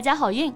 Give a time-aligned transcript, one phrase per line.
[0.00, 0.52] 家好运！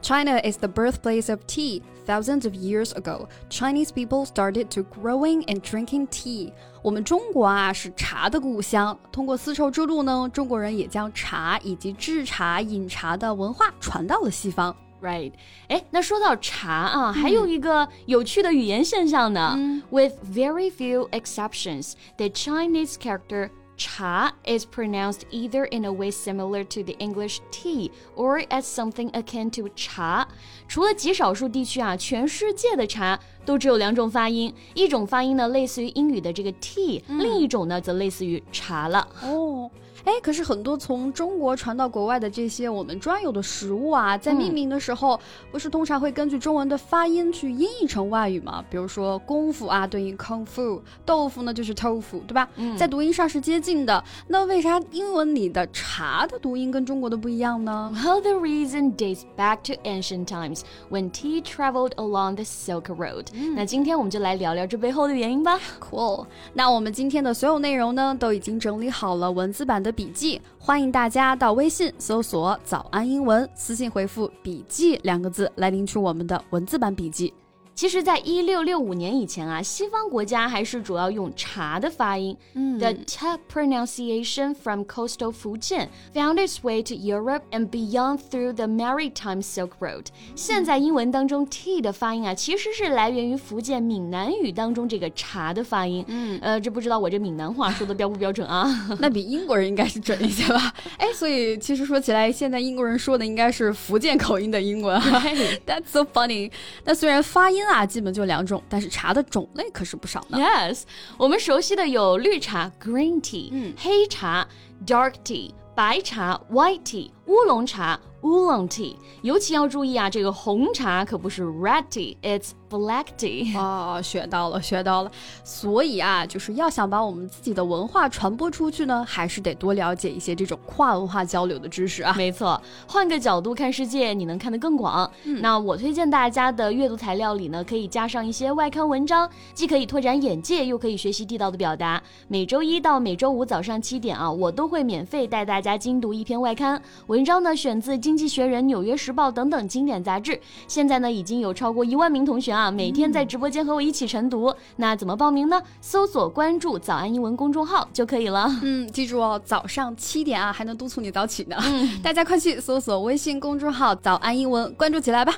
[0.00, 1.82] China is the birthplace of tea.
[2.06, 6.52] Thousands of years ago, Chinese people started to growing and drinking tea.
[6.82, 8.98] 我们中国啊是茶的故乡。
[9.12, 14.74] 通过丝绸之路呢，中国人也将茶以及制茶、饮茶的文化传到了西方。
[15.02, 15.32] Right，
[15.68, 19.82] 哎，那说到茶啊，还有一个有趣的语言现象呢。
[19.90, 26.82] With very few exceptions, the Chinese character cha is pronounced either in a way similar to
[26.82, 30.26] the English tea or as something akin to 茶。
[30.66, 39.08] 除了极少数地区啊，全世界的茶都只有两种发音，一种发音呢类似于英语的这个 tea，、嗯、另一种呢则类似于茶了。
[39.22, 39.70] 哦。
[40.05, 45.19] 哎，可是很多从中国传到国外的这些我们专有的食物啊，在命名的时候，
[45.51, 48.63] 不是通常会根据中文的发音去音译成外语吗？
[48.69, 52.49] 比如说功夫啊，对应 kung fu，豆腐呢就是 tofu，对吧？
[52.55, 54.03] 嗯，在读音上是接近的。
[54.27, 63.27] 那为啥英文里的茶的读音跟中国的不一样呢？Well, the reason dates back to ancient times when tea traveled along the Silk Road。
[63.55, 65.59] 那今天我们就来聊聊这背后的原因吧。
[65.79, 66.25] Cool。
[66.53, 69.93] 那我们今天的所有内容呢，都已经整理好了文字版的。
[69.93, 77.31] 笔记，欢迎大家到微信搜索“早安英文”，私信回复“笔记”两个字来领取我们的文字版笔记。
[77.75, 82.37] 其实，在一六六五年以前啊，西方国家还是主要用茶的发音。
[82.53, 89.41] 嗯，The t pronunciation from coastal Fujian found its way to Europe and beyond through the maritime
[89.41, 90.05] Silk Road。
[90.35, 96.05] 现在英文当中 tea 的发音啊，其实是来源于福建闽南语当中这个茶的发音。
[96.07, 98.69] 嗯，呃，这不知道我这闽南话说的标不标准啊？
[99.01, 100.71] 那比英国人应该是准一些吧？
[100.99, 105.01] 哎，所以其实说起来，现在英国人说的应该是福建口音的英文。
[105.65, 106.51] That's so funny。
[106.85, 107.62] 那虽然发音。
[107.67, 110.37] 啊，基本就两种，但是茶的种类可是不少呢。
[110.37, 110.83] Yes，
[111.17, 114.47] 我们熟悉的有绿茶 （green tea）、嗯，黑茶
[114.85, 118.95] （dark tea）、白茶 （white tea）、乌龙茶 （oolong tea）。
[119.21, 125.11] 尤其要注意啊，这个红茶可不是 red tea，it's Black tea 哦，学到了，学到了。
[125.43, 132.13] 所以啊，就是要想把我们自己的文化传播出去呢，还是得多了解一些这种跨文化交流的知识啊。
[132.17, 135.09] 没错，换个角度看世界，你能看得更广。
[135.23, 142.01] 嗯，那我推荐大家的阅读材料里呢，可以加上一些外刊文章，既可以拓展眼界，又可以学习地道的表达。
[142.27, 146.81] 每周一到每周五早上七点啊，我都会免费带大家精读一篇外刊
[147.13, 150.39] 文章呢，选自《经济学人》《纽约时报》等等经典杂志。
[150.67, 152.71] 现在呢，已经有超过一万名同学啊。
[152.71, 155.61] 每天在直播间和我一起晨读，那怎么报名呢？
[155.79, 158.49] 搜索关注“早安英文”公众号就可以了。
[158.63, 161.55] 嗯，记住哦，早上七点啊，还能督促你早起呢。
[162.01, 165.35] 大家快去搜索微信公众号“早安英文”，关注起来吧。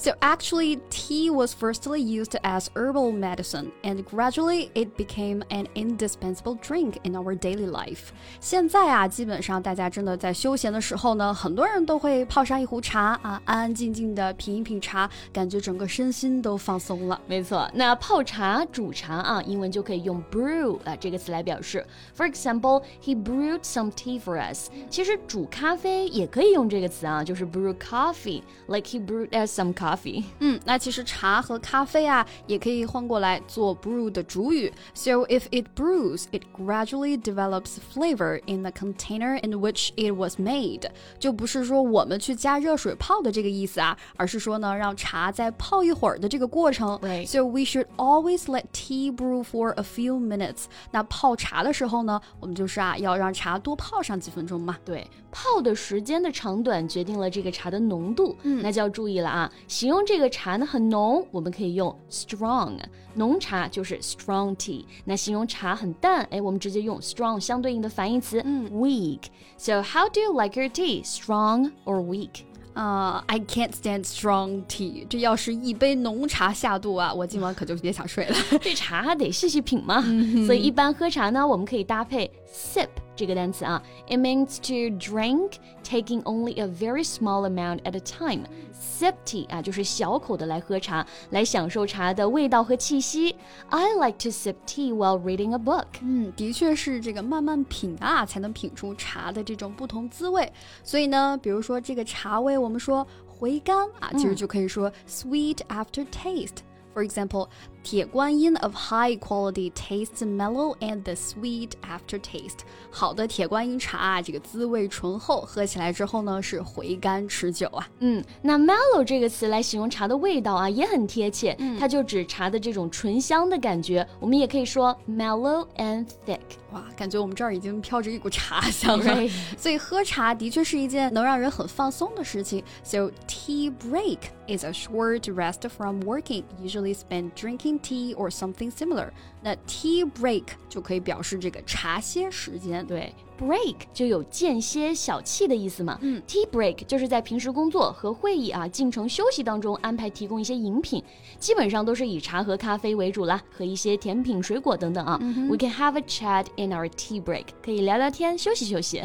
[0.00, 6.58] So actually, tea was firstly used as herbal medicine, and gradually it became an indispensable
[6.60, 8.10] drink in our daily life.
[8.38, 17.18] 现在啊，基本上大家真的在休闲的时候呢，很多人都会泡上一壶茶啊，安安静静的品一品茶，感觉整个身心都放松了。
[17.26, 21.82] 没错，那泡茶、煮茶啊，英文就可以用 brew 啊这个词来表示。
[22.14, 24.68] For example, he brewed some tea for us.
[24.90, 29.86] 其实煮咖啡也可以用这个词啊，就是 brew coffee, like he brewed us some coffee.
[29.91, 30.23] coffee。
[30.39, 34.71] 嗯，那其实茶和咖啡啊，也可以换过来做 brew 的主语。
[34.93, 40.89] So if it brews, it gradually develops flavor in the container in which it was made。
[41.19, 46.97] 就不是说我们去加热水泡的这个意思啊，而是说呢，让茶再泡一会儿的这个过程。
[46.99, 47.27] Right.
[47.27, 50.65] So we should always let tea brew for a few minutes。
[50.91, 54.77] 那泡茶的时候呢，我们就是啊，要让茶多泡上几分钟嘛。
[54.85, 58.35] 对，泡的时间的长短决定了这个茶的浓度。
[58.43, 59.51] 嗯，那就要注意了啊。
[59.81, 62.77] 形容这个茶呢很浓，我们可以用 strong，
[63.15, 64.85] 浓茶就是 strong tea。
[65.05, 68.39] 那形容茶很淡，哎，我们直接用 strong 相对应的反义词
[68.69, 69.21] weak。
[69.57, 71.03] So how do you like your tea?
[71.03, 72.43] Strong or weak?
[72.75, 75.07] 啊、uh,，I can't stand strong tea。
[75.09, 78.35] 这要是一杯浓茶下肚啊，我今晚可就别想睡了。
[78.61, 79.99] 这茶得细细品嘛，
[80.45, 82.87] 所以一般喝茶呢，我们可以搭配 sip。
[83.20, 85.52] 这个单词啊，it means to drink,
[85.82, 88.44] taking only a very small amount at a time.
[88.78, 93.34] Sip tea 啊，就是小口的来喝茶，来享受茶的味道和气息。
[93.70, 95.86] I like to sip tea while reading a book.
[96.02, 100.52] 嗯，的确是这个慢慢品啊，才能品出茶的这种不同滋味。
[100.84, 107.48] 所以呢，比如说这个茶味，我们说回甘啊，其实就可以说 sweet after taste。For example,
[107.82, 112.58] 铁观音 of high quality tastes mellow and the sweet aftertaste。
[112.90, 117.88] 好的铁观音茶，这个滋味醇厚，喝起来之后呢是回甘持久啊。
[118.00, 124.04] 嗯，那 mellow 这个词来形容茶的味道啊，也很贴切，它就指茶的这种醇香的感觉。
[124.18, 126.40] 我们也可以说 mellow and thick。
[126.72, 129.28] 哇，感觉我们这儿已经飘着一股茶香了。
[129.56, 132.64] 所以喝茶的确是一件能让人很放松的事情。
[132.82, 134.18] So tea break
[134.48, 139.09] is a short rest from working, usually spent drinking Tea or something similar。
[139.41, 142.85] 那 tea break 就可以表示这个茶歇时间。
[142.85, 145.97] 对，break 就有间歇、小憩的意思嘛。
[146.01, 151.03] 嗯，tea break 就是在平时工作和会议啊进程休息当中安排提供一些饮品，
[151.39, 155.17] 基本上都是以茶和咖啡为主啦，和一些甜品、水果等等啊。
[155.49, 159.01] We can have a chat in our tea break，可以聊聊天，休息休息。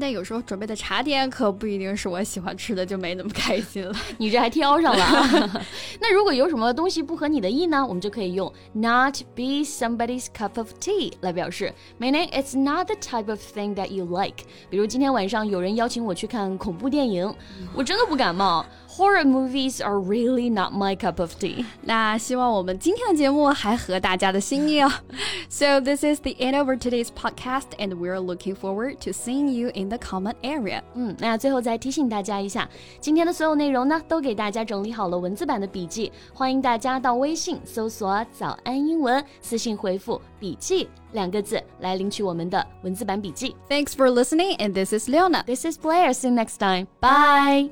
[0.00, 3.94] 但有时候准备的茶点可不一定是我喜欢吃的，就没那么开心了。
[4.18, 5.66] 你这还挑上了啊？
[6.00, 7.84] 那如果有什么东西不合你的意呢？
[7.86, 14.04] 我们就可以用 not be somebody's cup of tea 来表示，meaning it's not the type of thing that you
[14.04, 14.44] like。
[14.68, 17.34] 比如今天晚上有人邀请我去看恐怖电影，
[17.74, 18.64] 我真的不感冒。
[18.97, 21.65] Horror movies are really not my cup of tea。
[21.81, 24.91] 那 希望我们今天的节目还合大家的心意哦。
[25.49, 29.89] So this is the end of today's podcast, and we're looking forward to seeing you in
[29.89, 30.83] the comment area。
[30.93, 32.69] 嗯，那最后再提醒大家一下，
[32.99, 43.55] 今天的所有内容呢，都给大家整理好了文字版的笔记，欢迎大家到微信搜索“早安英文”，私信回复“笔记”两个字来领取我们的文字版笔记。
[43.67, 45.43] Thanks for listening, and this is Leona.
[45.45, 46.13] This is Blair.
[46.13, 46.85] See you next time.
[47.01, 47.71] Bye.